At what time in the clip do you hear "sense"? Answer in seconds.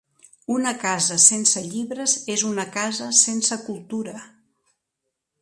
1.25-1.63, 3.21-3.61